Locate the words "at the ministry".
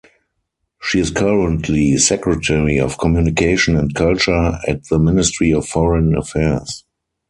4.67-5.53